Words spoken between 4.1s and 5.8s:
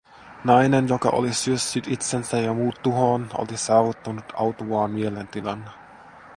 autuaan mielentilan.